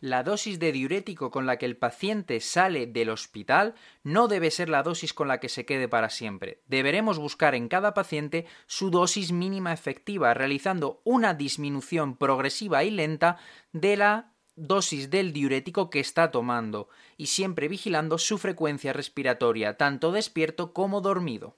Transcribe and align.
la 0.00 0.22
dosis 0.22 0.58
de 0.58 0.72
diurético 0.72 1.30
con 1.30 1.46
la 1.46 1.58
que 1.58 1.66
el 1.66 1.76
paciente 1.76 2.40
sale 2.40 2.86
del 2.86 3.10
hospital 3.10 3.74
no 4.04 4.28
debe 4.28 4.50
ser 4.50 4.68
la 4.68 4.82
dosis 4.82 5.12
con 5.12 5.28
la 5.28 5.40
que 5.40 5.48
se 5.48 5.64
quede 5.66 5.88
para 5.88 6.10
siempre. 6.10 6.62
Deberemos 6.66 7.18
buscar 7.18 7.54
en 7.54 7.68
cada 7.68 7.94
paciente 7.94 8.46
su 8.66 8.90
dosis 8.90 9.32
mínima 9.32 9.72
efectiva, 9.72 10.34
realizando 10.34 11.00
una 11.04 11.34
disminución 11.34 12.16
progresiva 12.16 12.84
y 12.84 12.90
lenta 12.90 13.38
de 13.72 13.96
la 13.96 14.32
dosis 14.54 15.10
del 15.10 15.32
diurético 15.32 15.88
que 15.88 16.00
está 16.00 16.30
tomando 16.30 16.88
y 17.16 17.26
siempre 17.26 17.68
vigilando 17.68 18.18
su 18.18 18.38
frecuencia 18.38 18.92
respiratoria, 18.92 19.76
tanto 19.76 20.12
despierto 20.12 20.72
como 20.72 21.00
dormido. 21.00 21.56